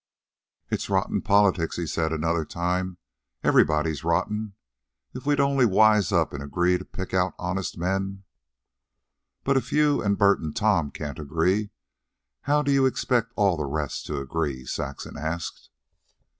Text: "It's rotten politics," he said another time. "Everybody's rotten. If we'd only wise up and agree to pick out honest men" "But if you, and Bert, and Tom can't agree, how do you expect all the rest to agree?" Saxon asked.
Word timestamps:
"It's 0.71 0.89
rotten 0.89 1.21
politics," 1.21 1.75
he 1.75 1.85
said 1.85 2.11
another 2.11 2.43
time. 2.43 2.97
"Everybody's 3.43 4.03
rotten. 4.03 4.55
If 5.13 5.27
we'd 5.27 5.39
only 5.39 5.63
wise 5.63 6.11
up 6.11 6.33
and 6.33 6.41
agree 6.41 6.79
to 6.79 6.85
pick 6.85 7.13
out 7.13 7.35
honest 7.37 7.77
men" 7.77 8.23
"But 9.45 9.57
if 9.57 9.71
you, 9.71 10.01
and 10.01 10.17
Bert, 10.17 10.39
and 10.39 10.55
Tom 10.55 10.89
can't 10.89 11.19
agree, 11.19 11.69
how 12.49 12.63
do 12.63 12.71
you 12.71 12.87
expect 12.87 13.31
all 13.35 13.55
the 13.57 13.65
rest 13.67 14.07
to 14.07 14.17
agree?" 14.17 14.65
Saxon 14.65 15.17
asked. 15.19 15.69